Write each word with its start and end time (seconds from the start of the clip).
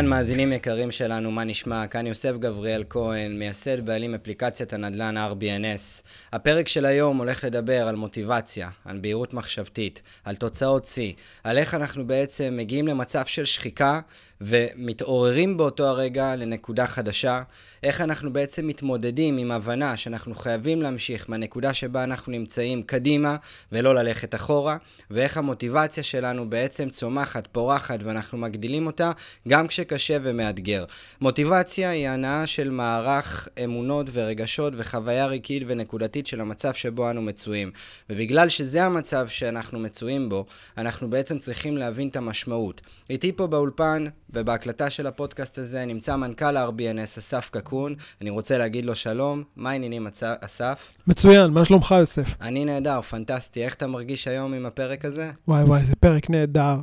אהלן, 0.00 0.10
מאזינים 0.10 0.52
יקרים 0.52 0.90
שלנו, 0.90 1.30
מה 1.30 1.44
נשמע? 1.44 1.86
כאן 1.86 2.06
יוסף 2.06 2.32
גבריאל 2.38 2.84
כהן, 2.90 3.38
מייסד 3.38 3.86
בעלים 3.86 4.14
אפליקציית 4.14 4.72
הנדל"ן 4.72 5.14
RBNS. 5.16 6.02
הפרק 6.32 6.68
של 6.68 6.84
היום 6.84 7.16
הולך 7.16 7.44
לדבר 7.44 7.88
על 7.88 7.96
מוטיבציה, 7.96 8.70
על 8.84 8.98
בהירות 8.98 9.34
מחשבתית, 9.34 10.02
על 10.24 10.34
תוצאות 10.34 10.86
שיא, 10.86 11.12
על 11.44 11.58
איך 11.58 11.74
אנחנו 11.74 12.06
בעצם 12.06 12.54
מגיעים 12.56 12.86
למצב 12.88 13.26
של 13.26 13.44
שחיקה 13.44 14.00
ומתעוררים 14.40 15.56
באותו 15.56 15.84
הרגע 15.84 16.36
לנקודה 16.36 16.86
חדשה, 16.86 17.42
איך 17.82 18.00
אנחנו 18.00 18.32
בעצם 18.32 18.66
מתמודדים 18.66 19.38
עם 19.38 19.50
הבנה 19.50 19.96
שאנחנו 19.96 20.34
חייבים 20.34 20.82
להמשיך 20.82 21.30
מהנקודה 21.30 21.74
שבה 21.74 22.04
אנחנו 22.04 22.32
נמצאים 22.32 22.82
קדימה 22.82 23.36
ולא 23.72 23.94
ללכת 23.94 24.34
אחורה, 24.34 24.76
ואיך 25.10 25.36
המוטיבציה 25.36 26.02
שלנו 26.02 26.50
בעצם 26.50 26.88
צומחת, 26.88 27.46
פורחת 27.52 27.98
ואנחנו 28.02 28.38
מגדילים 28.38 28.86
אותה 28.86 29.12
גם 29.48 29.66
כשקשה 29.66 30.16
ומאתגר. 30.22 30.84
מוטיבציה 31.20 31.90
היא 31.90 32.08
הנאה 32.08 32.46
של 32.46 32.70
מערך 32.70 33.48
אמונות 33.64 34.06
ורגשות 34.12 34.72
וחוויה 34.76 35.26
רגעית 35.26 35.62
ונקודתית 35.66 36.26
של 36.26 36.40
המצב 36.40 36.74
שבו 36.74 37.10
אנו 37.10 37.22
מצויים. 37.22 37.70
ובגלל 38.10 38.48
שזה 38.48 38.84
המצב 38.84 39.28
שאנחנו 39.28 39.78
מצויים 39.78 40.28
בו, 40.28 40.46
אנחנו 40.78 41.10
בעצם 41.10 41.38
צריכים 41.38 41.76
להבין 41.76 42.08
את 42.08 42.16
המשמעות. 42.16 42.80
איתי 43.10 43.32
פה 43.32 43.46
באולפן 43.46 44.06
ובהקלטה 44.34 44.90
של 44.90 45.06
הפודקאסט 45.06 45.58
הזה 45.58 45.84
נמצא 45.84 46.16
מנכ"ל 46.16 46.56
ה-RBNS, 46.56 47.18
אסף 47.18 47.50
קקון. 47.52 47.94
אני 48.20 48.30
רוצה 48.30 48.58
להגיד 48.58 48.84
לו 48.84 48.94
שלום. 48.94 49.42
מה 49.56 49.70
העניינים, 49.70 50.06
אסף? 50.40 50.92
מצוין, 51.06 51.50
מה 51.50 51.64
שלומך, 51.64 51.94
יוסף? 51.98 52.34
אני 52.40 52.64
נהדר, 52.64 53.00
פנטסטי. 53.00 53.64
איך 53.64 53.74
אתה 53.74 53.86
מרגיש 53.86 54.28
היום 54.28 54.54
עם 54.54 54.66
הפרק 54.66 55.04
הזה? 55.04 55.30
וואי 55.48 55.62
וואי, 55.62 55.84
זה 55.84 55.96
פרק 56.00 56.30
נהדר. 56.30 56.76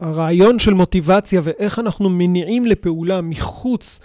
הרעיון 0.00 0.58
של 0.58 0.74
מוטיבציה 0.74 1.40
ואיך 1.44 1.78
אנחנו 1.78 2.08
מניעים 2.08 2.66
לפעולה 2.66 3.20
מחוץ 3.20 4.00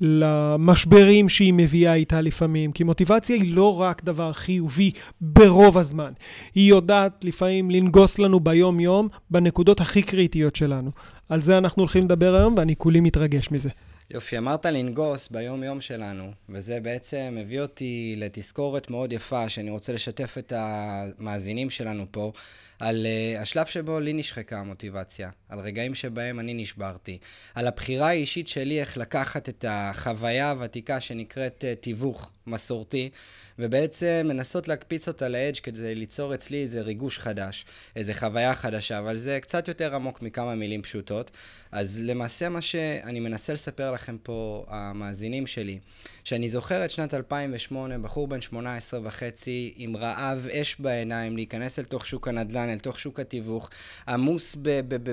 למשברים 0.00 1.28
שהיא 1.28 1.54
מביאה 1.56 1.94
איתה 1.94 2.20
לפעמים, 2.20 2.72
כי 2.72 2.84
מוטיבציה 2.84 3.36
היא 3.36 3.54
לא 3.54 3.80
רק 3.80 4.04
דבר 4.04 4.32
חיובי 4.32 4.90
ברוב 5.20 5.78
הזמן, 5.78 6.12
היא 6.54 6.70
יודעת 6.70 7.24
לפעמים 7.24 7.70
לנגוס 7.70 8.18
לנו 8.18 8.40
ביום-יום 8.40 9.08
בנקודות 9.30 9.80
הכי 9.80 10.02
קריטיות 10.02 10.56
שלנו. 10.56 10.90
על 11.28 11.40
זה 11.40 11.58
אנחנו 11.58 11.82
הולכים 11.82 12.04
לדבר 12.04 12.34
היום, 12.34 12.54
ואני 12.56 12.76
כולי 12.76 13.00
מתרגש 13.00 13.50
מזה. 13.50 13.70
יופי, 14.10 14.38
אמרת 14.38 14.66
לנגוס 14.66 15.28
ביום-יום 15.28 15.80
שלנו, 15.80 16.32
וזה 16.48 16.80
בעצם 16.80 17.34
מביא 17.36 17.60
אותי 17.60 18.14
לתזכורת 18.16 18.90
מאוד 18.90 19.12
יפה, 19.12 19.48
שאני 19.48 19.70
רוצה 19.70 19.92
לשתף 19.92 20.38
את 20.38 20.52
המאזינים 20.56 21.70
שלנו 21.70 22.06
פה, 22.10 22.32
על 22.78 23.06
uh, 23.06 23.40
השלב 23.40 23.66
שבו 23.66 24.00
לי 24.00 24.12
נשחקה 24.12 24.58
המוטיבציה, 24.58 25.30
על 25.48 25.60
רגעים 25.60 25.94
שבהם 25.94 26.40
אני 26.40 26.54
נשברתי, 26.54 27.18
על 27.54 27.66
הבחירה 27.66 28.08
האישית 28.08 28.48
שלי 28.48 28.80
איך 28.80 28.96
לקחת 28.96 29.48
את 29.48 29.64
החוויה 29.68 30.50
הוותיקה 30.50 31.00
שנקראת 31.00 31.64
uh, 31.64 31.82
תיווך 31.82 32.30
מסורתי, 32.48 33.10
ובעצם 33.58 34.26
מנסות 34.28 34.68
להקפיץ 34.68 35.08
אותה 35.08 35.28
לאדג' 35.28 35.58
כדי 35.62 35.94
ליצור 35.94 36.34
אצלי 36.34 36.62
איזה 36.62 36.82
ריגוש 36.82 37.18
חדש, 37.18 37.64
איזה 37.96 38.14
חוויה 38.14 38.54
חדשה, 38.54 38.98
אבל 38.98 39.16
זה 39.16 39.38
קצת 39.42 39.68
יותר 39.68 39.94
עמוק 39.94 40.22
מכמה 40.22 40.54
מילים 40.54 40.82
פשוטות. 40.82 41.30
אז 41.72 42.00
למעשה 42.04 42.48
מה 42.48 42.60
שאני 42.60 43.20
מנסה 43.20 43.52
לספר 43.52 43.92
לכם 43.92 44.16
פה, 44.22 44.64
המאזינים 44.68 45.46
שלי, 45.46 45.78
שאני 46.24 46.48
זוכר 46.48 46.84
את 46.84 46.90
שנת 46.90 47.14
2008, 47.14 47.98
בחור 47.98 48.28
בן 48.28 48.40
18 48.40 49.00
וחצי, 49.02 49.74
עם 49.76 49.96
רעב 49.96 50.46
אש 50.52 50.76
בעיניים, 50.80 51.36
להיכנס 51.36 51.78
אל 51.78 51.84
תוך 51.84 52.06
שוק 52.06 52.28
הנדל"ן, 52.28 52.68
אל 52.68 52.78
תוך 52.78 53.00
שוק 53.00 53.20
התיווך, 53.20 53.70
עמוס 54.08 54.56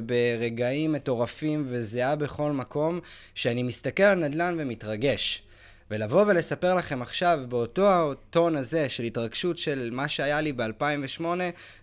ברגעים 0.06 0.92
מטורפים 0.92 1.66
וזיעה 1.70 2.16
בכל 2.16 2.52
מקום, 2.52 3.00
שאני 3.36 3.64
מסתכל 3.64 4.04
על 4.04 4.20
נדל"ן 4.20 4.56
ומתרגש. 4.60 5.42
ולבוא 5.92 6.26
ולספר 6.28 6.76
לכם 6.76 7.02
עכשיו 7.02 7.40
באותו 7.50 8.12
הטון 8.12 8.56
הזה 8.56 8.90
של 8.90 9.04
התרגשות 9.04 9.58
של 9.58 9.90
מה 9.94 10.08
שהיה 10.08 10.42
לי 10.42 10.54
ב-2008, 10.54 11.24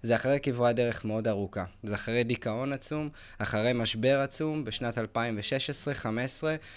זה 0.02 0.16
אחרי 0.16 0.38
כברת 0.42 0.76
דרך 0.76 1.04
מאוד 1.04 1.28
ארוכה. 1.28 1.64
זה 1.82 1.94
אחרי 1.94 2.24
דיכאון 2.24 2.72
עצום, 2.72 3.08
אחרי 3.38 3.72
משבר 3.74 4.18
עצום 4.18 4.64
בשנת 4.64 4.98
2016-2015, 4.98 5.00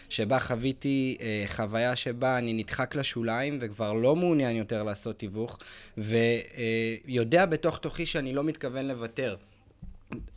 שבה 0.09 0.39
חוויתי 0.39 1.17
אה, 1.21 1.43
חוויה 1.47 1.95
שבה 1.95 2.37
אני 2.37 2.53
נדחק 2.53 2.95
לשוליים 2.95 3.57
וכבר 3.61 3.93
לא 3.93 4.15
מעוניין 4.15 4.55
יותר 4.55 4.83
לעשות 4.83 5.19
תיווך, 5.19 5.59
ויודע 5.97 7.39
אה, 7.39 7.45
בתוך 7.45 7.77
תוכי 7.77 8.05
שאני 8.05 8.33
לא 8.33 8.43
מתכוון 8.43 8.87
לוותר. 8.87 9.35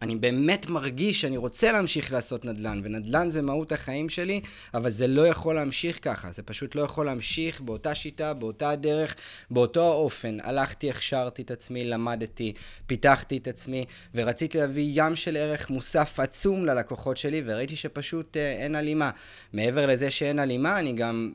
אני 0.03 0.17
באמת 0.17 0.69
מרגיש 0.69 1.21
שאני 1.21 1.37
רוצה 1.37 1.73
להמשיך 1.73 2.13
לעשות 2.13 2.45
נדל"ן, 2.45 2.81
ונדל"ן 2.85 3.31
זה 3.31 3.43
מהות 3.43 3.73
החיים 3.73 4.09
שלי, 4.09 4.41
אבל 4.75 4.91
זה 4.91 5.07
לא 5.07 5.27
יכול 5.27 5.55
להמשיך 5.55 5.99
ככה, 6.03 6.33
זה 6.33 6.43
פשוט 6.43 6.75
לא 6.75 6.83
יכול 6.83 7.07
להמשיך 7.07 7.61
באותה 7.61 7.95
שיטה, 7.95 8.35
באותה 8.35 8.77
דרך, 8.77 9.17
באותו 9.51 9.83
האופן. 9.83 10.39
הלכתי, 10.43 10.91
הכשרתי 10.91 11.43
את 11.43 11.51
עצמי, 11.51 11.85
למדתי, 11.85 12.53
פיתחתי 12.87 13.37
את 13.37 13.49
עצמי, 13.49 13.85
ורציתי 14.15 14.59
להביא 14.59 14.91
ים 14.95 15.17
של 15.17 15.37
ערך 15.37 15.71
מוסף 15.71 16.21
עצום 16.21 16.67
ללקוחות 16.67 17.17
שלי, 17.17 17.43
וראיתי 17.47 17.77
שפשוט 17.77 18.37
אה, 18.37 18.53
אין 18.53 18.75
הלימה. 18.75 19.11
מעבר 19.53 19.87
לזה 19.87 20.11
שאין 20.11 20.39
הלימה, 20.39 20.79
אני 20.79 20.93
גם 20.93 21.33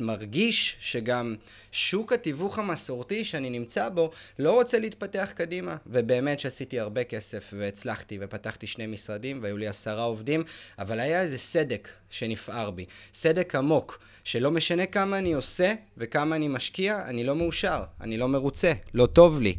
מרגיש 0.00 0.76
שגם 0.80 1.34
שוק 1.72 2.12
התיווך 2.12 2.58
המסורתי 2.58 3.24
שאני 3.24 3.50
נמצא 3.50 3.88
בו 3.88 4.10
לא 4.38 4.52
רוצה 4.52 4.78
להתפתח 4.78 5.32
קדימה. 5.34 5.76
ובאמת 5.86 6.40
שעשיתי 6.40 6.80
הרבה 6.80 7.04
כסף 7.04 7.54
והצלחתי 7.58 8.18
ופתחתי 8.20 8.66
שני 8.66 8.86
משרדים 8.86 9.42
והיו 9.42 9.56
לי 9.56 9.66
עשרה 9.66 10.02
עובדים, 10.02 10.42
אבל 10.78 11.00
היה 11.00 11.22
איזה 11.22 11.38
סדק 11.38 11.88
שנפער 12.10 12.70
בי. 12.70 12.84
סדק 13.14 13.54
עמוק, 13.54 13.98
שלא 14.24 14.50
משנה 14.50 14.86
כמה 14.86 15.18
אני 15.18 15.32
עושה 15.32 15.74
וכמה 15.96 16.36
אני 16.36 16.48
משקיע, 16.48 17.02
אני 17.04 17.24
לא 17.24 17.36
מאושר, 17.36 17.82
אני 18.00 18.16
לא 18.16 18.28
מרוצה, 18.28 18.72
לא 18.94 19.06
טוב 19.06 19.40
לי. 19.40 19.54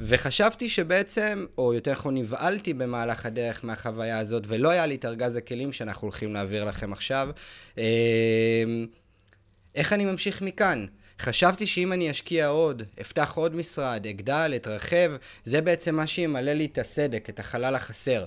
וחשבתי 0.00 0.68
שבעצם, 0.68 1.46
או 1.58 1.74
יותר 1.74 1.92
נכון 1.92 2.16
נבהלתי 2.16 2.74
במהלך 2.74 3.26
הדרך 3.26 3.64
מהחוויה 3.64 4.18
הזאת, 4.18 4.42
ולא 4.46 4.70
היה 4.70 4.86
לי 4.86 4.94
את 4.94 5.04
ארגז 5.04 5.36
הכלים 5.36 5.72
שאנחנו 5.72 6.04
הולכים 6.04 6.34
להעביר 6.34 6.64
לכם 6.64 6.92
עכשיו. 6.92 7.28
איך 9.78 9.92
אני 9.92 10.04
ממשיך 10.04 10.42
מכאן? 10.42 10.86
חשבתי 11.20 11.66
שאם 11.66 11.92
אני 11.92 12.10
אשקיע 12.10 12.46
עוד, 12.46 12.82
אפתח 13.00 13.32
עוד 13.34 13.56
משרד, 13.56 14.06
אגדל, 14.06 14.52
אתרחב, 14.56 15.12
זה 15.44 15.60
בעצם 15.60 15.94
מה 15.94 16.06
שימלא 16.06 16.52
לי 16.52 16.66
את 16.66 16.78
הסדק, 16.78 17.30
את 17.30 17.40
החלל 17.40 17.74
החסר. 17.74 18.24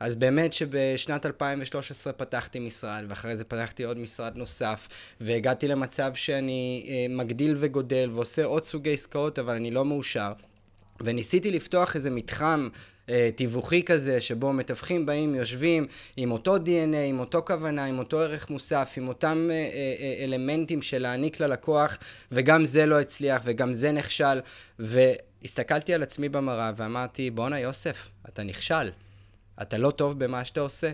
אז 0.00 0.16
באמת 0.16 0.52
שבשנת 0.52 1.26
2013 1.26 2.12
פתחתי 2.12 2.58
משרד, 2.58 3.04
ואחרי 3.08 3.36
זה 3.36 3.44
פתחתי 3.44 3.84
עוד 3.84 3.98
משרד 3.98 4.36
נוסף, 4.36 4.88
והגעתי 5.20 5.68
למצב 5.68 6.14
שאני 6.14 6.86
אה, 6.88 7.06
מגדיל 7.16 7.54
וגודל 7.58 8.10
ועושה 8.12 8.44
עוד 8.44 8.64
סוגי 8.64 8.92
עסקאות, 8.92 9.38
אבל 9.38 9.54
אני 9.54 9.70
לא 9.70 9.84
מאושר. 9.84 10.32
וניסיתי 11.00 11.50
לפתוח 11.50 11.96
איזה 11.96 12.10
מתחם 12.10 12.68
תיווכי 13.36 13.82
כזה, 13.82 14.20
שבו 14.20 14.52
מתווכים 14.52 15.06
באים, 15.06 15.34
יושבים 15.34 15.86
עם 16.16 16.32
אותו 16.32 16.56
DNA, 16.56 16.96
עם 17.08 17.20
אותו 17.20 17.42
כוונה, 17.46 17.84
עם 17.84 17.98
אותו 17.98 18.20
ערך 18.20 18.50
מוסף, 18.50 18.94
עם 18.96 19.08
אותם 19.08 19.48
אה, 19.50 19.54
אה, 19.54 20.24
אלמנטים 20.24 20.82
של 20.82 20.98
להעניק 20.98 21.40
ללקוח, 21.40 21.98
וגם 22.32 22.64
זה 22.64 22.86
לא 22.86 23.00
הצליח, 23.00 23.42
וגם 23.44 23.74
זה 23.74 23.92
נכשל. 23.92 24.40
והסתכלתי 24.78 25.94
על 25.94 26.02
עצמי 26.02 26.28
במראה 26.28 26.72
ואמרתי, 26.76 27.30
בואנה 27.30 27.60
יוסף, 27.60 28.08
אתה 28.28 28.42
נכשל. 28.42 28.90
אתה 29.62 29.78
לא 29.78 29.90
טוב 29.90 30.24
במה 30.24 30.44
שאתה 30.44 30.60
עושה. 30.60 30.92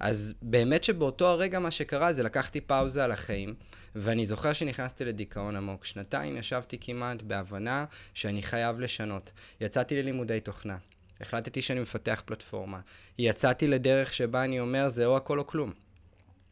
אז 0.00 0.34
באמת 0.42 0.84
שבאותו 0.84 1.26
הרגע 1.26 1.58
מה 1.58 1.70
שקרה 1.70 2.12
זה 2.12 2.22
לקחתי 2.22 2.60
פאוזה 2.60 3.04
על 3.04 3.12
החיים, 3.12 3.54
ואני 3.96 4.26
זוכר 4.26 4.52
שנכנסתי 4.52 5.04
לדיכאון 5.04 5.56
עמוק. 5.56 5.84
שנתיים 5.84 6.36
ישבתי 6.36 6.78
כמעט 6.80 7.22
בהבנה 7.22 7.84
שאני 8.14 8.42
חייב 8.42 8.80
לשנות. 8.80 9.30
יצאתי 9.60 10.02
ללימודי 10.02 10.40
תוכנה. 10.40 10.76
החלטתי 11.20 11.62
שאני 11.62 11.80
מפתח 11.80 12.22
פלטפורמה. 12.24 12.80
יצאתי 13.18 13.68
לדרך 13.68 14.14
שבה 14.14 14.44
אני 14.44 14.60
אומר, 14.60 14.88
זה 14.88 15.06
או 15.06 15.16
הכל 15.16 15.38
או 15.38 15.46
כלום. 15.46 15.72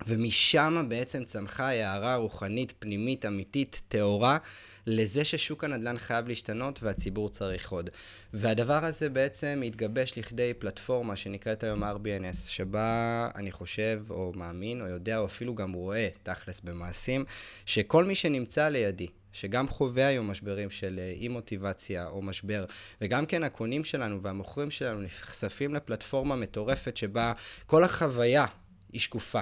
ומשם 0.06 0.87
בעצם 0.88 1.25
צמחה 1.25 1.69
הערה 1.69 2.17
רוחנית, 2.17 2.73
פנימית, 2.79 3.26
אמיתית, 3.26 3.82
טהורה, 3.88 4.38
לזה 4.87 5.25
ששוק 5.25 5.64
הנדל"ן 5.64 5.99
חייב 5.99 6.29
להשתנות 6.29 6.82
והציבור 6.82 7.29
צריך 7.29 7.73
עוד. 7.73 7.90
והדבר 8.35 8.85
הזה 8.85 9.08
בעצם 9.08 9.62
התגבש 9.67 10.19
לכדי 10.19 10.55
פלטפורמה 10.55 11.17
שנקראת 11.17 11.62
היום 11.62 11.85
RBNS, 11.85 12.49
שבה 12.49 13.29
אני 13.35 13.52
חושב, 13.52 14.02
או 14.11 14.32
מאמין, 14.37 14.81
או 14.81 14.87
יודע, 14.87 15.19
או 15.19 15.26
אפילו 15.26 15.55
גם 15.55 15.73
רואה, 15.73 16.08
תכלס 16.23 16.61
במעשים, 16.61 17.25
שכל 17.67 18.05
מי 18.05 18.14
שנמצא 18.14 18.69
לידי, 18.69 19.06
שגם 19.41 19.69
חווה 19.69 20.06
היום 20.06 20.31
משברים 20.31 20.71
של 20.71 20.99
אה, 20.99 21.11
אי 21.11 21.29
מוטיבציה 21.29 22.06
או 22.06 22.23
משבר, 22.23 22.65
וגם 23.00 23.27
כן 23.27 23.43
הקונים 23.43 23.85
שלנו 23.85 24.23
והמוכרים 24.23 24.71
שלנו 24.71 25.03
נחשפים 25.03 25.75
לפלטפורמה 25.75 26.37
מטורפת 26.37 26.97
שבה 26.97 27.33
כל 27.67 27.85
החוויה 27.85 28.47
היא 28.93 29.00
שקופה. 29.00 29.41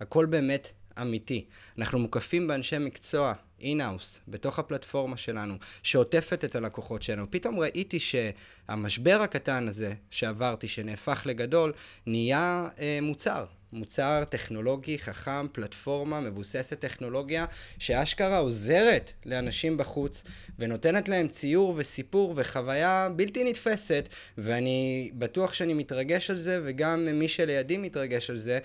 הכל 0.00 0.26
באמת 0.26 0.72
אמיתי. 1.02 1.44
אנחנו 1.78 1.98
מוקפים 1.98 2.46
באנשי 2.46 2.78
מקצוע, 2.78 3.32
אינהאוס, 3.60 4.20
בתוך 4.28 4.58
הפלטפורמה 4.58 5.16
שלנו, 5.16 5.54
שעוטפת 5.82 6.44
את 6.44 6.56
הלקוחות 6.56 7.02
שלנו. 7.02 7.30
פתאום 7.30 7.58
ראיתי 7.58 7.98
שהמשבר 8.00 9.20
הקטן 9.22 9.68
הזה 9.68 9.94
שעברתי, 10.10 10.68
שנהפך 10.68 11.22
לגדול, 11.26 11.72
נהיה 12.06 12.68
אה, 12.78 12.98
מוצר. 13.02 13.44
מוצר 13.74 14.24
טכנולוגי 14.30 14.98
חכם, 14.98 15.46
פלטפורמה 15.52 16.20
מבוססת 16.20 16.80
טכנולוגיה, 16.80 17.44
שאשכרה 17.78 18.38
עוזרת 18.38 19.12
לאנשים 19.26 19.76
בחוץ, 19.76 20.22
ונותנת 20.58 21.08
להם 21.08 21.28
ציור 21.28 21.74
וסיפור 21.76 22.34
וחוויה 22.36 23.08
בלתי 23.16 23.44
נתפסת, 23.44 24.08
ואני 24.38 25.10
בטוח 25.14 25.54
שאני 25.54 25.74
מתרגש 25.74 26.30
על 26.30 26.36
זה, 26.36 26.60
וגם 26.64 27.08
מי 27.12 27.28
שלידי 27.28 27.76
מתרגש 27.76 28.30
על 28.30 28.38
זה. 28.38 28.58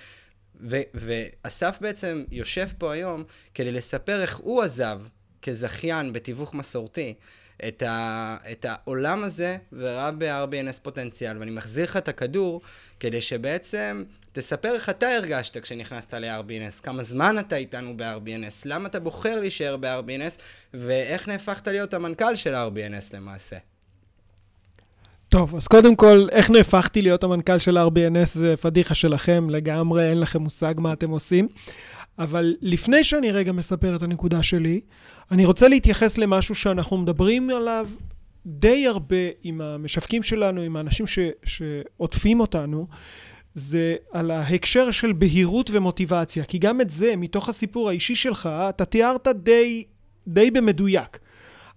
ו- 0.62 0.82
ואסף 0.94 1.78
בעצם 1.82 2.24
יושב 2.32 2.68
פה 2.78 2.94
היום 2.94 3.24
כדי 3.54 3.72
לספר 3.72 4.22
איך 4.22 4.38
הוא 4.38 4.64
עזב 4.64 5.02
כזכיין 5.42 6.14
בתיווך 6.14 6.54
מסורתי 6.54 7.14
את, 7.68 7.84
ה- 7.84 8.38
את 8.52 8.66
העולם 8.70 9.24
הזה 9.24 9.58
וראה 9.74 10.12
ב-RBNS 10.12 10.80
פוטנציאל, 10.84 11.38
ואני 11.38 11.52
מחזיר 11.52 11.84
לך 11.84 11.98
את 11.98 12.08
הכדור 12.08 12.62
כדי 13.00 13.22
שבעצם 13.22 14.04
תספר 14.32 14.74
איך 14.74 14.90
אתה 14.90 15.08
הרגשת 15.10 15.58
כשנכנסת 15.58 16.14
ל-RBNS, 16.14 16.82
כמה 16.84 17.04
זמן 17.04 17.40
אתה 17.40 17.56
איתנו 17.56 17.94
ב-RBNS, 17.98 18.62
למה 18.66 18.88
אתה 18.88 19.00
בוחר 19.00 19.40
להישאר 19.40 19.78
ב-RBNS, 19.78 20.42
ואיך 20.74 21.28
נהפכת 21.28 21.68
להיות 21.68 21.94
המנכ"ל 21.94 22.36
של 22.36 22.56
RBNS 22.56 23.16
למעשה. 23.16 23.58
טוב, 25.30 25.56
אז 25.56 25.68
קודם 25.68 25.96
כל, 25.96 26.28
איך 26.32 26.50
נהפכתי 26.50 27.02
להיות 27.02 27.24
המנכ"ל 27.24 27.58
של 27.58 27.78
RBNS 27.78 28.26
זה 28.26 28.58
פדיחה 28.58 28.96
שלכם, 28.96 29.50
לגמרי 29.50 30.10
אין 30.10 30.20
לכם 30.20 30.42
מושג 30.42 30.74
מה 30.78 30.94
אתם 30.94 31.10
עושים. 31.10 31.48
אבל 32.20 32.56
לפני 32.62 33.04
שאני 33.04 33.32
רגע 33.32 33.52
מספר 33.52 33.96
את 33.96 34.02
הנקודה 34.02 34.44
שלי, 34.44 34.82
אני 35.32 35.46
רוצה 35.46 35.68
להתייחס 35.68 36.18
למשהו 36.18 36.56
שאנחנו 36.56 36.98
מדברים 36.98 37.50
עליו 37.50 37.88
די 38.46 38.88
הרבה 38.88 39.16
עם 39.44 39.62
המשווקים 39.62 40.24
שלנו, 40.24 40.62
עם 40.62 40.76
האנשים 40.76 41.08
ש, 41.08 41.20
שעוטפים 41.44 42.40
אותנו, 42.40 42.88
זה 43.54 43.96
על 44.12 44.32
ההקשר 44.32 44.92
של 44.92 45.14
בהירות 45.14 45.70
ומוטיבציה. 45.74 46.46
כי 46.46 46.58
גם 46.58 46.82
את 46.82 46.90
זה, 46.90 47.16
מתוך 47.16 47.50
הסיפור 47.50 47.90
האישי 47.90 48.16
שלך, 48.16 48.50
אתה 48.70 48.86
תיארת 48.86 49.28
די, 49.28 49.84
די 50.28 50.52
במדויק. 50.52 51.20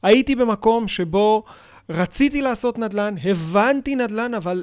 הייתי 0.03 0.37
במקום 0.37 0.89
שבו 0.89 1.45
רציתי 1.89 2.43
לעשות 2.43 2.79
נדל"ן, 2.79 3.15
הבנתי 3.25 3.97
נדל"ן, 3.97 4.35
אבל 4.35 4.63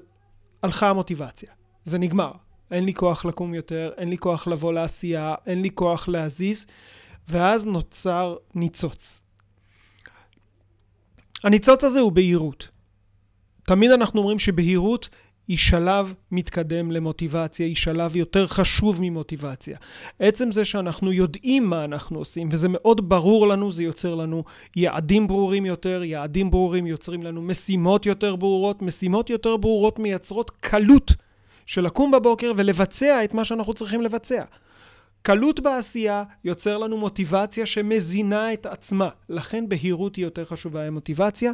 הלכה 0.63 0.89
המוטיבציה. 0.89 1.49
זה 1.83 1.97
נגמר. 1.97 2.31
אין 2.71 2.83
לי 2.83 2.93
כוח 2.93 3.25
לקום 3.25 3.53
יותר, 3.53 3.91
אין 3.97 4.09
לי 4.09 4.17
כוח 4.17 4.47
לבוא 4.47 4.73
לעשייה, 4.73 5.35
אין 5.45 5.61
לי 5.61 5.69
כוח 5.73 6.07
להזיז, 6.07 6.65
ואז 7.27 7.65
נוצר 7.65 8.35
ניצוץ. 8.55 9.21
הניצוץ 11.43 11.83
הזה 11.83 11.99
הוא 11.99 12.11
בהירות. 12.11 12.69
תמיד 13.63 13.91
אנחנו 13.91 14.19
אומרים 14.19 14.39
שבהירות 14.39 15.09
היא 15.47 15.57
שלב 15.57 16.13
מתקדם 16.31 16.91
למוטיבציה, 16.91 17.65
היא 17.65 17.75
שלב 17.75 18.15
יותר 18.15 18.47
חשוב 18.47 18.97
ממוטיבציה. 19.01 19.77
עצם 20.19 20.51
זה 20.51 20.65
שאנחנו 20.65 21.11
יודעים 21.11 21.69
מה 21.69 21.85
אנחנו 21.85 22.19
עושים, 22.19 22.49
וזה 22.51 22.67
מאוד 22.69 23.09
ברור 23.09 23.47
לנו, 23.47 23.71
זה 23.71 23.83
יוצר 23.83 24.15
לנו 24.15 24.43
יעדים 24.75 25.27
ברורים 25.27 25.65
יותר, 25.65 26.03
יעדים 26.03 26.51
ברורים 26.51 26.87
יוצרים 26.87 27.23
לנו 27.23 27.41
משימות 27.41 28.05
יותר 28.05 28.35
ברורות, 28.35 28.81
משימות 28.81 29.29
יותר 29.29 29.57
ברורות 29.57 29.99
מייצרות 29.99 30.51
קלות 30.59 31.15
של 31.69 31.85
לקום 31.85 32.11
בבוקר 32.11 32.51
ולבצע 32.57 33.23
את 33.23 33.33
מה 33.33 33.45
שאנחנו 33.45 33.73
צריכים 33.73 34.01
לבצע. 34.01 34.43
קלות 35.21 35.59
בעשייה 35.59 36.23
יוצר 36.43 36.77
לנו 36.77 36.97
מוטיבציה 36.97 37.65
שמזינה 37.65 38.53
את 38.53 38.65
עצמה. 38.65 39.09
לכן 39.29 39.69
בהירות 39.69 40.15
היא 40.15 40.25
יותר 40.25 40.45
חשובה 40.45 40.89
ממוטיבציה. 40.89 41.51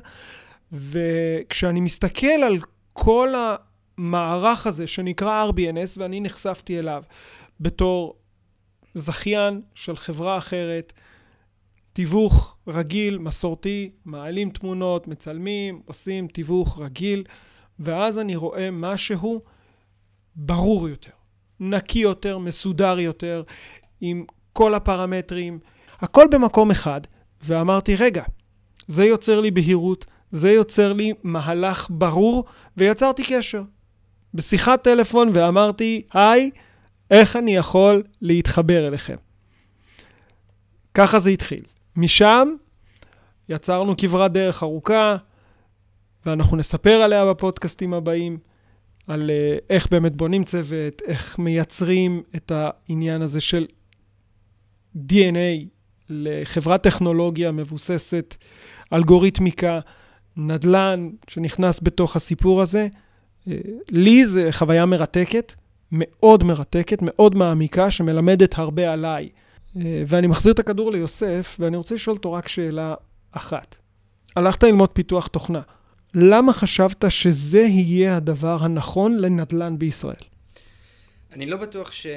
וכשאני 0.72 1.82
מסתכל 1.82 2.28
על 2.28 2.58
כל 2.94 3.30
המערך 3.98 4.68
הזה 4.68 4.88
שנקרא 4.88 5.50
RBNS, 5.50 5.98
ואני 5.98 6.22
נחשפתי 6.22 6.80
אליו 6.80 7.04
בתור 7.60 8.16
זכיין 8.94 9.62
של 9.74 9.96
חברה 9.96 10.38
אחרת, 10.38 10.94
תיווך 11.94 12.58
רגיל, 12.68 13.18
מסורתי, 13.18 13.92
מעלים 14.06 14.50
תמונות, 14.50 15.08
מצלמים, 15.08 15.82
עושים 15.86 16.28
תיווך 16.28 16.80
רגיל, 16.80 17.24
ואז 17.80 18.20
אני 18.20 18.36
רואה 18.36 18.72
משהו 18.72 19.55
ברור 20.36 20.90
יותר, 20.90 21.12
נקי 21.60 22.00
יותר, 22.00 22.38
מסודר 22.38 23.00
יותר, 23.00 23.44
עם 24.02 24.26
כל 24.54 24.74
הפרמטרים, 24.74 25.60
הכל 26.00 26.26
במקום 26.32 26.72
אחד, 26.72 27.02
ואמרתי, 27.44 27.96
רגע, 27.96 28.24
זה 28.88 29.06
יוצר 29.06 29.42
לי 29.42 29.52
בהירות, 29.52 30.06
זה 30.32 30.52
יוצר 30.52 30.94
לי 30.94 31.14
מהלך 31.24 31.88
ברור, 31.90 32.46
ויצרתי 32.78 33.24
קשר. 33.24 33.64
בשיחת 34.34 34.84
טלפון 34.84 35.32
ואמרתי, 35.34 36.02
היי, 36.14 36.52
איך 37.12 37.36
אני 37.36 37.56
יכול 37.56 38.04
להתחבר 38.22 38.88
אליכם? 38.88 39.16
ככה 40.94 41.20
זה 41.20 41.30
התחיל. 41.30 41.62
משם 41.96 42.48
יצרנו 43.50 43.98
כברת 43.98 44.32
דרך 44.32 44.64
ארוכה, 44.64 45.18
ואנחנו 46.26 46.58
נספר 46.58 47.02
עליה 47.02 47.26
בפודקאסטים 47.26 47.94
הבאים. 47.94 48.38
על 49.08 49.30
אה, 49.30 49.58
איך 49.70 49.88
באמת 49.92 50.16
בונים 50.16 50.44
צוות, 50.44 51.02
איך 51.06 51.40
מייצרים 51.40 52.24
את 52.36 52.52
העניין 52.56 53.22
הזה 53.22 53.42
של 53.42 53.66
DNA 54.96 55.66
לחברת 56.10 56.84
טכנולוגיה 56.84 57.52
מבוססת 57.52 58.36
אלגוריתמיקה, 58.94 59.80
נדל"ן 60.38 61.10
שנכנס 61.28 61.80
בתוך 61.84 62.16
הסיפור 62.16 62.62
הזה. 62.62 62.88
אה, 63.48 63.58
לי 63.90 64.26
זה 64.26 64.52
חוויה 64.52 64.86
מרתקת, 64.86 65.54
מאוד 65.92 66.44
מרתקת, 66.44 67.00
מאוד 67.02 67.36
מעמיקה, 67.36 67.92
שמלמדת 67.92 68.58
הרבה 68.58 68.94
עליי. 68.94 69.30
אה, 69.78 70.04
ואני 70.08 70.28
מחזיר 70.28 70.54
את 70.54 70.60
הכדור 70.60 70.92
ליוסף, 70.92 71.58
ואני 71.60 71.78
רוצה 71.78 71.96
לשאול 71.96 72.16
אותו 72.16 72.34
רק 72.34 72.48
שאלה 72.48 72.94
אחת. 73.32 73.76
הלכת 74.36 74.64
ללמוד 74.64 74.90
פיתוח 74.90 75.28
תוכנה. 75.28 75.62
למה 76.18 76.54
חשבת 76.54 77.06
שזה 77.10 77.60
יהיה 77.60 78.18
הדבר 78.18 78.58
הנכון 78.64 79.18
לנדל"ן 79.18 79.80
בישראל? 79.80 80.16
אני 81.32 81.46
לא 81.46 81.58
בטוח 81.58 81.92
ש... 81.92 82.08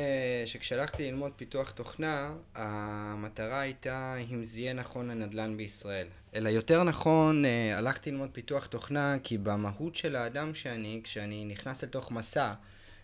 שכשהלכתי 0.46 1.10
ללמוד 1.10 1.32
פיתוח 1.36 1.70
תוכנה, 1.70 2.30
המטרה 2.54 3.60
הייתה 3.60 4.16
אם 4.30 4.44
זה 4.44 4.60
יהיה 4.60 4.72
נכון 4.72 5.08
לנדל"ן 5.08 5.56
בישראל. 5.56 6.06
אלא 6.34 6.48
יותר 6.48 6.84
נכון, 6.84 7.44
אה, 7.44 7.78
הלכתי 7.78 8.10
ללמוד 8.10 8.28
פיתוח 8.32 8.66
תוכנה 8.66 9.16
כי 9.22 9.38
במהות 9.38 9.96
של 9.96 10.16
האדם 10.16 10.54
שאני, 10.54 11.00
כשאני 11.04 11.44
נכנס 11.44 11.84
לתוך 11.84 12.10
מסע, 12.10 12.52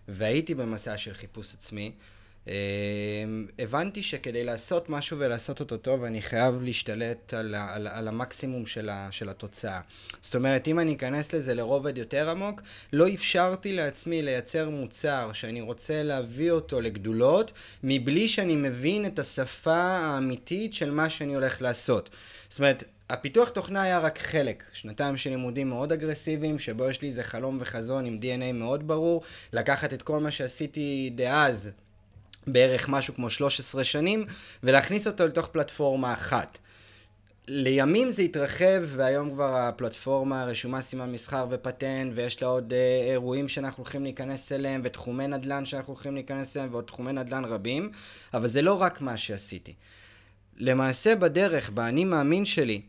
והייתי 0.08 0.54
במסע 0.54 0.98
של 0.98 1.14
חיפוש 1.14 1.54
עצמי, 1.54 1.92
הבנתי 3.58 4.02
שכדי 4.02 4.44
לעשות 4.44 4.90
משהו 4.90 5.18
ולעשות 5.18 5.60
אותו 5.60 5.76
טוב, 5.76 6.04
אני 6.04 6.22
חייב 6.22 6.62
להשתלט 6.62 7.34
על, 7.34 7.54
על, 7.54 7.86
על 7.86 8.08
המקסימום 8.08 8.66
של, 8.66 8.88
ה, 8.88 9.08
של 9.10 9.28
התוצאה. 9.28 9.80
זאת 10.20 10.36
אומרת, 10.36 10.68
אם 10.68 10.78
אני 10.78 10.94
אכנס 10.94 11.32
לזה 11.32 11.54
לרובד 11.54 11.98
יותר 11.98 12.30
עמוק, 12.30 12.62
לא 12.92 13.06
אפשרתי 13.14 13.72
לעצמי 13.72 14.22
לייצר 14.22 14.70
מוצר 14.70 15.30
שאני 15.32 15.60
רוצה 15.60 16.02
להביא 16.02 16.50
אותו 16.50 16.80
לגדולות, 16.80 17.52
מבלי 17.82 18.28
שאני 18.28 18.56
מבין 18.56 19.06
את 19.06 19.18
השפה 19.18 19.82
האמיתית 19.82 20.74
של 20.74 20.90
מה 20.90 21.10
שאני 21.10 21.34
הולך 21.34 21.62
לעשות. 21.62 22.10
זאת 22.48 22.58
אומרת, 22.58 22.84
הפיתוח 23.10 23.48
תוכנה 23.48 23.82
היה 23.82 23.98
רק 23.98 24.18
חלק, 24.18 24.64
שנתיים 24.72 25.16
של 25.16 25.30
לימודים 25.30 25.68
מאוד 25.68 25.92
אגרסיביים, 25.92 26.58
שבו 26.58 26.88
יש 26.88 27.02
לי 27.02 27.08
איזה 27.08 27.24
חלום 27.24 27.58
וחזון 27.60 28.04
עם 28.06 28.18
DNA 28.22 28.52
מאוד 28.54 28.88
ברור, 28.88 29.22
לקחת 29.52 29.92
את 29.92 30.02
כל 30.02 30.20
מה 30.20 30.30
שעשיתי 30.30 31.10
דאז 31.14 31.72
בערך 32.46 32.88
משהו 32.88 33.14
כמו 33.14 33.30
13 33.30 33.84
שנים, 33.84 34.26
ולהכניס 34.62 35.06
אותו 35.06 35.26
לתוך 35.26 35.46
פלטפורמה 35.46 36.12
אחת. 36.12 36.58
לימים 37.48 38.10
זה 38.10 38.22
התרחב, 38.22 38.82
והיום 38.86 39.30
כבר 39.30 39.56
הפלטפורמה 39.56 40.44
רשומה 40.44 40.80
סימן 40.80 41.12
מסחר 41.12 41.46
ופטנט, 41.50 42.12
ויש 42.14 42.42
לה 42.42 42.48
עוד 42.48 42.72
אה, 42.72 43.12
אירועים 43.12 43.48
שאנחנו 43.48 43.82
הולכים 43.82 44.02
להיכנס 44.02 44.52
אליהם, 44.52 44.80
ותחומי 44.84 45.26
נדל"ן 45.26 45.64
שאנחנו 45.64 45.92
הולכים 45.92 46.14
להיכנס 46.14 46.56
אליהם, 46.56 46.72
ועוד 46.72 46.84
תחומי 46.84 47.12
נדל"ן 47.12 47.44
רבים, 47.44 47.90
אבל 48.34 48.48
זה 48.48 48.62
לא 48.62 48.74
רק 48.74 49.00
מה 49.00 49.16
שעשיתי. 49.16 49.74
למעשה 50.56 51.16
בדרך, 51.16 51.70
באני 51.70 52.04
מאמין 52.04 52.44
שלי, 52.44 52.82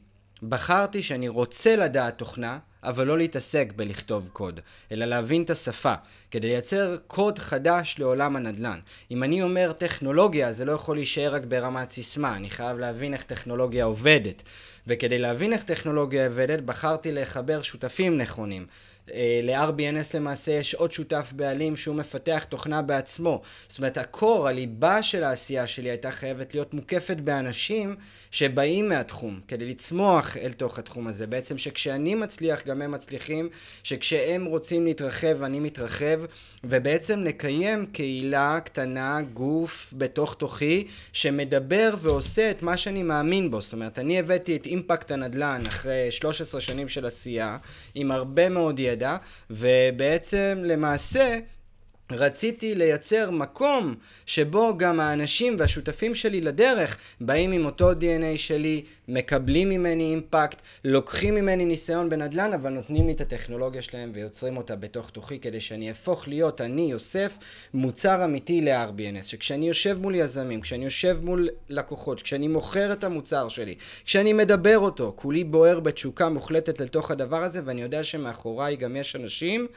בחרתי 0.43 1.03
שאני 1.03 1.27
רוצה 1.27 1.75
לדעת 1.75 2.17
תוכנה, 2.17 2.59
אבל 2.85 3.07
לא 3.07 3.17
להתעסק 3.17 3.73
בלכתוב 3.75 4.29
קוד, 4.33 4.59
אלא 4.91 5.05
להבין 5.05 5.43
את 5.43 5.49
השפה, 5.49 5.93
כדי 6.31 6.47
לייצר 6.47 6.97
קוד 7.07 7.39
חדש 7.39 7.95
לעולם 7.99 8.35
הנדל"ן. 8.35 8.79
אם 9.11 9.23
אני 9.23 9.41
אומר 9.41 9.71
טכנולוגיה, 9.71 10.51
זה 10.53 10.65
לא 10.65 10.71
יכול 10.71 10.95
להישאר 10.95 11.35
רק 11.35 11.45
ברמת 11.45 11.91
סיסמה, 11.91 12.35
אני 12.35 12.49
חייב 12.49 12.77
להבין 12.77 13.13
איך 13.13 13.23
טכנולוגיה 13.23 13.85
עובדת. 13.85 14.43
וכדי 14.87 15.17
להבין 15.17 15.53
איך 15.53 15.63
טכנולוגיה 15.63 16.27
עובדת, 16.27 16.61
בחרתי 16.61 17.11
לחבר 17.11 17.61
שותפים 17.61 18.17
נכונים. 18.17 18.65
אה, 19.13 19.39
ל-RBNS 19.43 20.17
למעשה 20.17 20.51
יש 20.51 20.75
עוד 20.75 20.91
שותף 20.91 21.33
בעלים 21.35 21.75
שהוא 21.75 21.95
מפתח 21.95 22.45
תוכנה 22.49 22.81
בעצמו. 22.81 23.41
זאת 23.67 23.77
אומרת, 23.77 23.97
הקור, 23.97 24.47
הליבה 24.47 25.03
של 25.03 25.23
העשייה 25.23 25.67
שלי 25.67 25.89
הייתה 25.89 26.11
חייבת 26.11 26.53
להיות 26.53 26.73
מוקפת 26.73 27.17
באנשים 27.17 27.95
שבאים 28.31 28.89
מהתחום, 28.89 29.39
כדי 29.47 29.65
לצמוח 29.65 30.37
אל 30.37 30.51
תוך 30.51 30.79
התחום 30.79 31.07
הזה. 31.07 31.27
בעצם 31.27 31.57
שכשאני 31.57 32.15
מצליח, 32.15 32.67
גם 32.67 32.81
הם 32.81 32.91
מצליחים, 32.91 33.49
שכשהם 33.83 34.45
רוצים 34.45 34.85
להתרחב, 34.85 35.43
אני 35.43 35.59
מתרחב, 35.59 36.21
ובעצם 36.63 37.19
לקיים 37.19 37.85
קהילה 37.85 38.59
קטנה, 38.65 39.21
גוף 39.21 39.93
בתוך 39.97 40.33
תוכי, 40.33 40.87
שמדבר 41.13 41.95
ועושה 41.99 42.51
את 42.51 42.63
מה 42.63 42.77
שאני 42.77 43.03
מאמין 43.03 43.51
בו. 43.51 43.61
זאת 43.61 43.73
אומרת, 43.73 43.99
אני 43.99 44.19
הבאתי 44.19 44.55
את 44.55 44.65
אימפקט 44.65 45.11
הנדל"ן 45.11 45.63
אחרי 45.67 46.11
13 46.11 46.61
שנים 46.61 46.89
של 46.89 47.05
עשייה, 47.05 47.57
עם 47.95 48.11
הרבה 48.11 48.49
מאוד 48.49 48.79
ידע. 48.79 48.94
ידע, 48.95 49.17
ובעצם 49.49 50.61
למעשה 50.63 51.39
רציתי 52.11 52.75
לייצר 52.75 53.31
מקום 53.31 53.95
שבו 54.25 54.77
גם 54.77 54.99
האנשים 54.99 55.55
והשותפים 55.59 56.15
שלי 56.15 56.41
לדרך 56.41 56.97
באים 57.21 57.51
עם 57.51 57.65
אותו 57.65 57.91
DNA 57.91 58.37
שלי, 58.37 58.83
מקבלים 59.07 59.69
ממני 59.69 60.03
אימפקט, 60.03 60.61
לוקחים 60.83 61.35
ממני 61.35 61.65
ניסיון 61.65 62.09
בנדל"ן, 62.09 62.53
אבל 62.53 62.69
נותנים 62.69 63.07
לי 63.07 63.13
את 63.13 63.21
הטכנולוגיה 63.21 63.81
שלהם 63.81 64.11
ויוצרים 64.13 64.57
אותה 64.57 64.75
בתוך 64.75 65.09
תוכי 65.09 65.39
כדי 65.39 65.61
שאני 65.61 65.89
אהפוך 65.89 66.27
להיות, 66.27 66.61
אני, 66.61 66.81
יוסף, 66.81 67.37
מוצר 67.73 68.25
אמיתי 68.25 68.61
ל-RBNS. 68.61 69.23
שכשאני 69.23 69.67
יושב 69.67 69.97
מול 70.01 70.15
יזמים, 70.15 70.61
כשאני 70.61 70.83
יושב 70.83 71.17
מול 71.21 71.49
לקוחות, 71.69 72.21
כשאני 72.21 72.47
מוכר 72.47 72.93
את 72.93 73.03
המוצר 73.03 73.47
שלי, 73.49 73.75
כשאני 74.05 74.33
מדבר 74.33 74.77
אותו, 74.79 75.13
כולי 75.15 75.43
בוער 75.43 75.79
בתשוקה 75.79 76.29
מוחלטת 76.29 76.79
לתוך 76.79 77.11
הדבר 77.11 77.43
הזה, 77.43 77.61
ואני 77.65 77.81
יודע 77.81 78.03
שמאחוריי 78.03 78.75
גם 78.75 78.95
יש 78.95 79.15
אנשים 79.15 79.67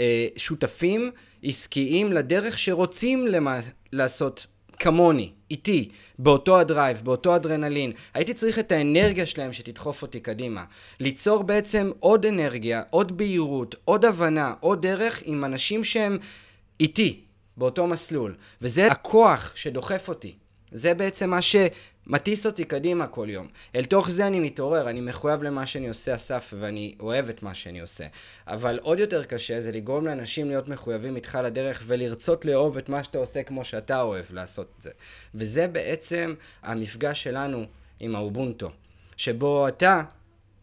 אה, 0.00 0.26
שותפים 0.36 1.10
עסקיים 1.42 2.12
לדרך 2.12 2.58
שרוצים 2.58 3.26
למה, 3.26 3.60
לעשות 3.92 4.46
כמוני, 4.78 5.32
איתי, 5.50 5.88
באותו 6.18 6.60
הדרייב, 6.60 7.00
באותו 7.04 7.36
אדרנלין. 7.36 7.92
הייתי 8.14 8.34
צריך 8.34 8.58
את 8.58 8.72
האנרגיה 8.72 9.26
שלהם 9.26 9.52
שתדחוף 9.52 10.02
אותי 10.02 10.20
קדימה. 10.20 10.64
ליצור 11.00 11.42
בעצם 11.42 11.90
עוד 11.98 12.26
אנרגיה, 12.26 12.82
עוד 12.90 13.16
בהירות, 13.16 13.74
עוד 13.84 14.04
הבנה, 14.04 14.54
עוד 14.60 14.82
דרך 14.82 15.22
עם 15.24 15.44
אנשים 15.44 15.84
שהם 15.84 16.18
איתי, 16.80 17.20
באותו 17.56 17.86
מסלול. 17.86 18.34
וזה 18.62 18.86
הכוח 18.86 19.52
שדוחף 19.54 20.08
אותי. 20.08 20.34
זה 20.72 20.94
בעצם 20.94 21.30
מה 21.30 21.42
שמטיס 22.06 22.46
אותי 22.46 22.64
קדימה 22.64 23.06
כל 23.06 23.26
יום. 23.30 23.48
אל 23.74 23.84
תוך 23.84 24.10
זה 24.10 24.26
אני 24.26 24.40
מתעורר, 24.40 24.90
אני 24.90 25.00
מחויב 25.00 25.42
למה 25.42 25.66
שאני 25.66 25.88
עושה, 25.88 26.14
אסף, 26.14 26.54
ואני 26.60 26.94
אוהב 27.00 27.28
את 27.28 27.42
מה 27.42 27.54
שאני 27.54 27.80
עושה. 27.80 28.06
אבל 28.46 28.78
עוד 28.82 28.98
יותר 28.98 29.24
קשה 29.24 29.60
זה 29.60 29.72
לגרום 29.72 30.06
לאנשים 30.06 30.48
להיות 30.48 30.68
מחויבים 30.68 31.16
איתך 31.16 31.38
לדרך 31.44 31.82
ולרצות 31.86 32.44
לאהוב 32.44 32.76
את 32.76 32.88
מה 32.88 33.04
שאתה 33.04 33.18
עושה 33.18 33.42
כמו 33.42 33.64
שאתה 33.64 34.02
אוהב 34.02 34.24
לעשות 34.30 34.72
את 34.78 34.82
זה. 34.82 34.90
וזה 35.34 35.68
בעצם 35.68 36.34
המפגש 36.62 37.22
שלנו 37.22 37.66
עם 38.00 38.16
האובונטו, 38.16 38.70
שבו 39.16 39.68
אתה 39.68 40.02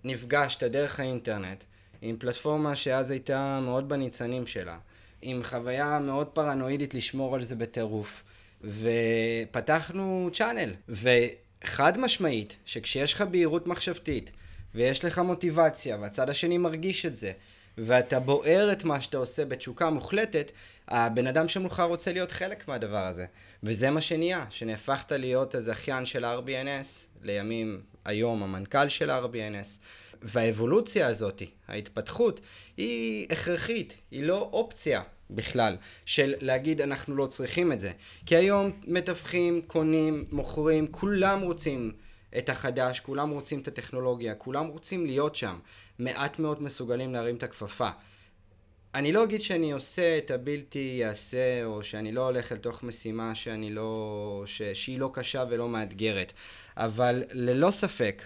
נפגשת 0.03 0.63
דרך 0.63 0.99
האינטרנט 0.99 1.63
עם 2.01 2.15
פלטפורמה 2.19 2.75
שאז 2.75 3.11
הייתה 3.11 3.59
מאוד 3.63 3.89
בניצנים 3.89 4.47
שלה, 4.47 4.77
עם 5.21 5.43
חוויה 5.43 5.99
מאוד 5.99 6.27
פרנואידית 6.27 6.93
לשמור 6.93 7.35
על 7.35 7.43
זה 7.43 7.55
בטירוף. 7.55 8.23
ופתחנו 8.61 10.29
צ'אנל, 10.33 10.73
וחד 10.89 11.97
משמעית, 11.97 12.55
שכשיש 12.65 13.13
לך 13.13 13.21
בהירות 13.21 13.67
מחשבתית, 13.67 14.31
ויש 14.75 15.05
לך 15.05 15.19
מוטיבציה, 15.19 15.97
והצד 16.01 16.29
השני 16.29 16.57
מרגיש 16.57 17.05
את 17.05 17.15
זה, 17.15 17.31
ואתה 17.77 18.19
בוער 18.19 18.71
את 18.71 18.83
מה 18.83 19.01
שאתה 19.01 19.17
עושה 19.17 19.45
בתשוקה 19.45 19.89
מוחלטת, 19.89 20.51
הבן 20.87 21.27
אדם 21.27 21.47
שמולך 21.47 21.79
רוצה 21.79 22.13
להיות 22.13 22.31
חלק 22.31 22.67
מהדבר 22.67 23.05
הזה. 23.05 23.25
וזה 23.63 23.89
מה 23.89 24.01
שנהיה, 24.01 24.45
שנהפכת 24.49 25.11
להיות 25.11 25.55
הזכיין 25.55 26.05
של 26.05 26.25
RBNS, 26.25 27.07
לימים 27.21 27.81
היום 28.05 28.43
המנכ"ל 28.43 28.89
של 28.89 29.11
RBNS, 29.11 29.79
והאבולוציה 30.21 31.07
הזאת, 31.07 31.41
ההתפתחות, 31.67 32.39
היא 32.77 33.27
הכרחית, 33.29 33.97
היא 34.11 34.23
לא 34.23 34.49
אופציה. 34.53 35.01
בכלל, 35.31 35.77
של 36.05 36.33
להגיד 36.39 36.81
אנחנו 36.81 37.15
לא 37.15 37.25
צריכים 37.25 37.71
את 37.71 37.79
זה. 37.79 37.91
כי 38.25 38.35
היום 38.35 38.71
מתווכים, 38.87 39.61
קונים, 39.67 40.25
מוכרים, 40.31 40.87
כולם 40.91 41.41
רוצים 41.41 41.91
את 42.37 42.49
החדש, 42.49 42.99
כולם 42.99 43.29
רוצים 43.29 43.59
את 43.59 43.67
הטכנולוגיה, 43.67 44.35
כולם 44.35 44.67
רוצים 44.67 45.05
להיות 45.05 45.35
שם. 45.35 45.59
מעט 45.99 46.39
מאוד 46.39 46.63
מסוגלים 46.63 47.13
להרים 47.13 47.35
את 47.35 47.43
הכפפה. 47.43 47.89
אני 48.95 49.11
לא 49.11 49.23
אגיד 49.23 49.41
שאני 49.41 49.71
עושה 49.71 50.17
את 50.17 50.31
הבלתי 50.31 50.97
יעשה, 50.99 51.65
או 51.65 51.83
שאני 51.83 52.11
לא 52.11 52.25
הולך 52.25 52.51
אל 52.51 52.57
תוך 52.57 52.83
משימה 52.83 53.35
שאני 53.35 53.69
לא... 53.69 54.43
ש... 54.45 54.61
שהיא 54.61 54.99
לא 54.99 55.11
קשה 55.13 55.43
ולא 55.49 55.69
מאתגרת, 55.69 56.33
אבל 56.77 57.23
ללא 57.31 57.71
ספק, 57.71 58.23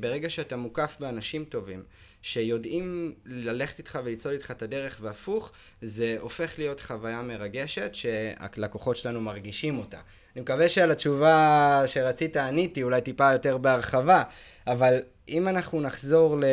ברגע 0.00 0.30
שאתה 0.30 0.56
מוקף 0.56 0.96
באנשים 1.00 1.44
טובים, 1.44 1.82
שיודעים 2.22 3.14
ללכת 3.24 3.78
איתך 3.78 3.98
ולצעוד 4.04 4.32
איתך 4.34 4.50
את 4.50 4.62
הדרך 4.62 4.98
והפוך, 5.00 5.52
זה 5.82 6.16
הופך 6.20 6.58
להיות 6.58 6.80
חוויה 6.80 7.22
מרגשת 7.22 7.90
שהלקוחות 7.94 8.96
שלנו 8.96 9.20
מרגישים 9.20 9.78
אותה. 9.78 10.00
אני 10.34 10.42
מקווה 10.42 10.68
שעל 10.68 10.90
התשובה 10.90 11.82
שרצית 11.86 12.36
עניתי, 12.36 12.82
אולי 12.82 13.00
טיפה 13.00 13.32
יותר 13.32 13.58
בהרחבה, 13.58 14.22
אבל 14.66 14.98
אם 15.28 15.48
אנחנו 15.48 15.80
נחזור 15.80 16.36
ל... 16.36 16.44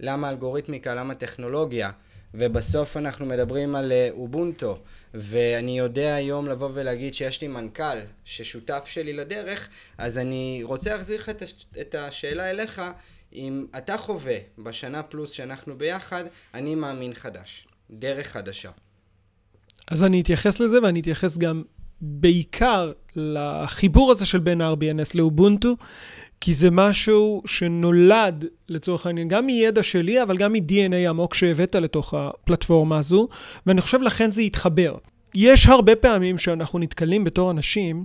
למה 0.00 0.30
אלגוריתמיקה, 0.30 0.94
למה 0.94 1.14
טכנולוגיה, 1.14 1.90
ובסוף 2.34 2.96
אנחנו 2.96 3.26
מדברים 3.26 3.74
על 3.74 3.92
אה, 3.92 4.08
אובונטו, 4.12 4.78
ואני 5.14 5.78
יודע 5.78 6.14
היום 6.14 6.48
לבוא 6.48 6.70
ולהגיד 6.74 7.14
שיש 7.14 7.40
לי 7.40 7.48
מנכ"ל 7.48 7.98
ששותף 8.24 8.84
שלי 8.86 9.12
לדרך, 9.12 9.68
אז 9.98 10.18
אני 10.18 10.60
רוצה 10.64 10.90
להחזיר 10.90 11.16
לך 11.16 11.30
את 11.80 11.94
השאלה 11.94 12.50
אליך, 12.50 12.82
אם 13.32 13.66
אתה 13.76 13.96
חווה 13.96 14.36
בשנה 14.58 15.02
פלוס 15.02 15.30
שאנחנו 15.30 15.78
ביחד, 15.78 16.24
אני 16.54 16.74
מאמין 16.74 17.14
חדש, 17.14 17.66
דרך 17.90 18.26
חדשה. 18.26 18.70
אז 19.88 20.04
אני 20.04 20.20
אתייחס 20.20 20.60
לזה, 20.60 20.82
ואני 20.82 21.00
אתייחס 21.00 21.38
גם 21.38 21.62
בעיקר 22.00 22.92
לחיבור 23.16 24.10
הזה 24.10 24.26
של 24.26 24.38
בין 24.38 24.60
RBNS 24.60 25.10
לאובונטו, 25.14 25.76
כי 26.44 26.54
זה 26.54 26.70
משהו 26.70 27.42
שנולד, 27.46 28.44
לצורך 28.68 29.06
העניין, 29.06 29.28
גם 29.28 29.46
מידע 29.46 29.82
שלי, 29.82 30.22
אבל 30.22 30.36
גם 30.36 30.52
מ-DNA 30.52 31.08
עמוק 31.08 31.34
שהבאת 31.34 31.74
לתוך 31.74 32.14
הפלטפורמה 32.14 32.98
הזו, 32.98 33.28
ואני 33.66 33.80
חושב 33.80 34.02
לכן 34.02 34.30
זה 34.30 34.42
יתחבר. 34.42 34.94
יש 35.34 35.66
הרבה 35.66 35.96
פעמים 35.96 36.38
שאנחנו 36.38 36.78
נתקלים 36.78 37.24
בתור 37.24 37.50
אנשים 37.50 38.04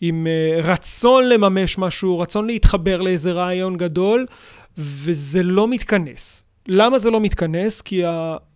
עם 0.00 0.26
uh, 0.26 0.64
רצון 0.64 1.28
לממש 1.28 1.78
משהו, 1.78 2.18
רצון 2.18 2.46
להתחבר 2.46 3.00
לאיזה 3.00 3.32
רעיון 3.32 3.76
גדול, 3.76 4.26
וזה 4.78 5.42
לא 5.42 5.68
מתכנס. 5.68 6.44
למה 6.68 6.98
זה 6.98 7.10
לא 7.10 7.20
מתכנס? 7.20 7.80
כי 7.80 8.02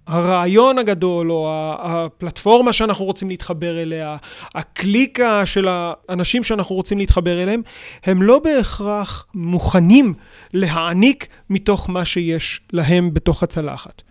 הרעיון 0.07 0.79
הגדול, 0.79 1.33
או 1.33 1.49
הפלטפורמה 1.79 2.73
שאנחנו 2.73 3.05
רוצים 3.05 3.29
להתחבר 3.29 3.83
אליה, 3.83 4.17
הקליקה 4.55 5.47
של 5.47 5.67
האנשים 5.69 6.45
שאנחנו 6.45 6.75
רוצים 6.75 6.99
להתחבר 6.99 7.43
אליהם, 7.43 7.63
הם 8.05 8.23
לא 8.23 8.39
בהכרח 8.39 9.27
מוכנים 9.35 10.15
להעניק 10.53 11.27
מתוך 11.51 11.91
מה 11.91 12.05
שיש 12.05 12.61
להם 12.73 13.15
בתוך 13.15 13.43
הצלחת. 13.43 14.03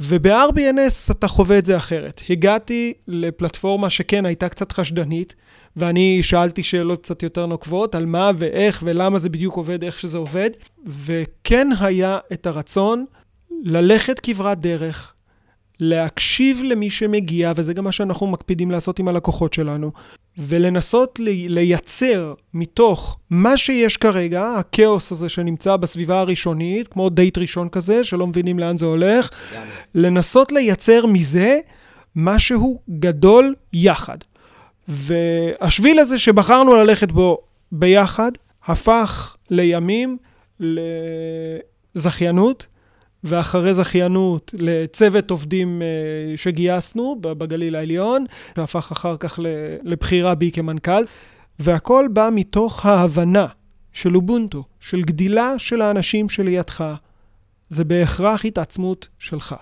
וב-RBNS 0.00 1.10
אתה 1.10 1.28
חווה 1.28 1.58
את 1.58 1.66
זה 1.66 1.76
אחרת. 1.76 2.22
הגעתי 2.30 2.92
לפלטפורמה 3.08 3.90
שכן 3.90 4.26
הייתה 4.26 4.48
קצת 4.48 4.72
חשדנית, 4.72 5.34
ואני 5.76 6.22
שאלתי 6.22 6.62
שאלות 6.62 7.02
קצת 7.02 7.22
יותר 7.22 7.46
נוקבות 7.46 7.94
על 7.94 8.06
מה 8.06 8.30
ואיך 8.38 8.82
ולמה 8.86 9.18
זה 9.18 9.28
בדיוק 9.28 9.56
עובד, 9.56 9.84
איך 9.84 9.98
שזה 9.98 10.18
עובד, 10.18 10.50
וכן 10.86 11.68
היה 11.80 12.18
את 12.32 12.46
הרצון 12.46 13.04
ללכת 13.64 14.20
כברת 14.20 14.60
דרך, 14.60 15.14
להקשיב 15.80 16.60
למי 16.64 16.90
שמגיע, 16.90 17.52
וזה 17.56 17.74
גם 17.74 17.84
מה 17.84 17.92
שאנחנו 17.92 18.26
מקפידים 18.26 18.70
לעשות 18.70 18.98
עם 18.98 19.08
הלקוחות 19.08 19.54
שלנו, 19.54 19.92
ולנסות 20.38 21.18
לי, 21.18 21.48
לייצר 21.48 22.34
מתוך 22.54 23.18
מה 23.30 23.56
שיש 23.56 23.96
כרגע, 23.96 24.50
הכאוס 24.50 25.12
הזה 25.12 25.28
שנמצא 25.28 25.76
בסביבה 25.76 26.20
הראשונית, 26.20 26.88
כמו 26.88 27.10
דייט 27.10 27.38
ראשון 27.38 27.68
כזה, 27.68 28.04
שלא 28.04 28.26
מבינים 28.26 28.58
לאן 28.58 28.78
זה 28.78 28.86
הולך, 28.86 29.30
לנסות 29.94 30.52
לייצר 30.52 31.06
מזה 31.06 31.58
משהו 32.16 32.80
גדול 32.90 33.54
יחד. 33.72 34.18
והשביל 34.88 35.98
הזה 35.98 36.18
שבחרנו 36.18 36.74
ללכת 36.74 37.12
בו 37.12 37.38
ביחד, 37.72 38.32
הפך 38.66 39.36
לימים 39.50 40.18
לזכיינות, 41.94 42.66
ואחרי 43.24 43.74
זכיינות 43.74 44.54
לצוות 44.58 45.30
עובדים 45.30 45.82
אה, 45.82 46.36
שגייסנו 46.36 47.16
בגליל 47.20 47.76
העליון, 47.76 48.24
והפך 48.56 48.92
אחר 48.92 49.16
כך 49.16 49.38
לבחירה 49.82 50.34
בי 50.34 50.50
כמנכ"ל, 50.52 51.04
והכל 51.58 52.08
בא 52.12 52.28
מתוך 52.32 52.86
ההבנה 52.86 53.46
של 53.92 54.16
אובונטו, 54.16 54.64
של 54.80 55.02
גדילה 55.02 55.58
של 55.58 55.82
האנשים 55.82 56.28
שלידך, 56.28 56.94
זה 57.68 57.84
בהכרח 57.84 58.44
התעצמות 58.44 59.08
שלך. 59.18 59.54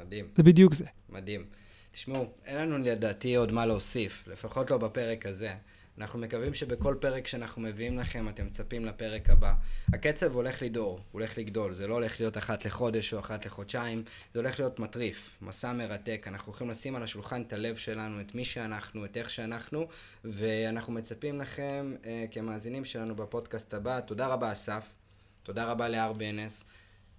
מדהים. 0.00 0.24
זה 0.36 0.42
בדיוק 0.42 0.74
זה. 0.74 0.84
מדהים. 1.08 1.44
תשמעו, 1.92 2.26
אין 2.44 2.56
לנו 2.56 2.78
לדעתי 2.78 3.34
עוד 3.34 3.52
מה 3.52 3.66
להוסיף, 3.66 4.24
לפחות 4.28 4.70
לא 4.70 4.76
בפרק 4.76 5.26
הזה. 5.26 5.50
אנחנו 5.98 6.18
מקווים 6.18 6.54
שבכל 6.54 6.96
פרק 7.00 7.26
שאנחנו 7.26 7.62
מביאים 7.62 7.98
לכם, 7.98 8.28
אתם 8.28 8.46
מצפים 8.46 8.84
לפרק 8.84 9.30
הבא. 9.30 9.54
הקצב 9.92 10.34
הולך 10.34 10.62
לדור, 10.62 11.00
הולך 11.12 11.38
לגדול. 11.38 11.72
זה 11.72 11.86
לא 11.86 11.94
הולך 11.94 12.20
להיות 12.20 12.38
אחת 12.38 12.64
לחודש 12.64 13.14
או 13.14 13.18
אחת 13.18 13.46
לחודשיים, 13.46 14.02
זה 14.34 14.40
הולך 14.40 14.58
להיות 14.58 14.78
מטריף, 14.78 15.30
מסע 15.42 15.72
מרתק. 15.72 16.24
אנחנו 16.26 16.52
הולכים 16.52 16.70
לשים 16.70 16.96
על 16.96 17.02
השולחן 17.02 17.42
את 17.42 17.52
הלב 17.52 17.76
שלנו, 17.76 18.20
את 18.20 18.34
מי 18.34 18.44
שאנחנו, 18.44 19.04
את 19.04 19.16
איך 19.16 19.30
שאנחנו, 19.30 19.86
ואנחנו 20.24 20.92
מצפים 20.92 21.40
לכם 21.40 21.94
אה, 22.04 22.24
כמאזינים 22.30 22.84
שלנו 22.84 23.16
בפודקאסט 23.16 23.74
הבא. 23.74 24.00
תודה 24.00 24.26
רבה, 24.26 24.52
אסף. 24.52 24.94
תודה 25.42 25.64
רבה 25.64 25.88
ל-RBNS. 25.88 26.64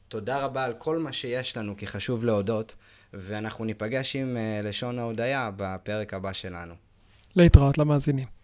תודה 0.08 0.46
רבה 0.46 0.66
על 0.66 0.74
כל 0.74 0.98
מה 0.98 1.14
שיש 1.14 1.58
לנו, 1.58 1.78
כי 1.78 1.88
חשוב 1.88 2.26
להודות, 2.26 2.76
ואנחנו 3.14 3.66
ניפגש 3.66 4.16
עם 4.16 4.38
uh, 4.38 4.66
לשון 4.66 5.00
ההודיה 5.00 5.52
בפרק 5.58 6.14
הבא 6.14 6.34
שלנו. 6.34 6.74
להתראות 7.36 7.78
למאזינים. 7.78 8.28